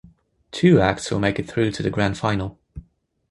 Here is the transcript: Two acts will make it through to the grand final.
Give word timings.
Two 0.51 0.79
acts 0.81 1.11
will 1.11 1.19
make 1.19 1.37
it 1.37 1.47
through 1.47 1.69
to 1.73 1.83
the 1.83 1.91
grand 1.91 2.17
final. 2.17 2.57